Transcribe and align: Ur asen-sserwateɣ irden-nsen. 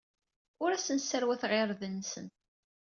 Ur 0.63 0.69
asen-sserwateɣ 0.71 1.51
irden-nsen. 1.59 2.27